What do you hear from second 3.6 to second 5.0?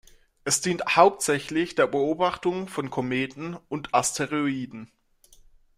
und Asteroiden.